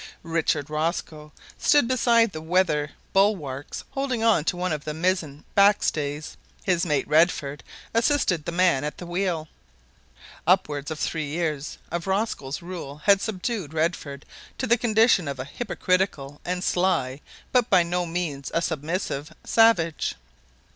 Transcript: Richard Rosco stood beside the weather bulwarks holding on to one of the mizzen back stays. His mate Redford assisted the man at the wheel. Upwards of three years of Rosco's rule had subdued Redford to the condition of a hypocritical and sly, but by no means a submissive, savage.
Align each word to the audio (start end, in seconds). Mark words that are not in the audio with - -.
Richard 0.23 0.67
Rosco 0.67 1.31
stood 1.59 1.87
beside 1.87 2.31
the 2.31 2.41
weather 2.41 2.93
bulwarks 3.13 3.83
holding 3.91 4.23
on 4.23 4.43
to 4.45 4.57
one 4.57 4.71
of 4.73 4.83
the 4.83 4.95
mizzen 4.95 5.45
back 5.53 5.83
stays. 5.83 6.37
His 6.63 6.87
mate 6.87 7.07
Redford 7.07 7.61
assisted 7.93 8.45
the 8.45 8.51
man 8.51 8.83
at 8.83 8.97
the 8.97 9.05
wheel. 9.05 9.47
Upwards 10.47 10.89
of 10.89 10.97
three 10.97 11.27
years 11.27 11.77
of 11.91 12.07
Rosco's 12.07 12.63
rule 12.63 12.97
had 13.05 13.21
subdued 13.21 13.75
Redford 13.75 14.25
to 14.57 14.65
the 14.65 14.75
condition 14.75 15.27
of 15.27 15.37
a 15.37 15.45
hypocritical 15.45 16.41
and 16.43 16.63
sly, 16.63 17.21
but 17.51 17.69
by 17.69 17.83
no 17.83 18.07
means 18.07 18.49
a 18.55 18.61
submissive, 18.63 19.31
savage. 19.43 20.15